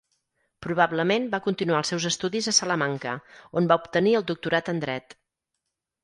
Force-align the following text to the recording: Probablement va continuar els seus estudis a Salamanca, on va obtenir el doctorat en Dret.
Probablement 0.65 1.25
va 1.33 1.39
continuar 1.47 1.81
els 1.83 1.91
seus 1.93 2.07
estudis 2.09 2.47
a 2.51 2.53
Salamanca, 2.59 3.11
on 3.61 3.67
va 3.73 3.77
obtenir 3.83 4.15
el 4.21 4.25
doctorat 4.31 4.71
en 4.75 4.81
Dret. 4.85 5.15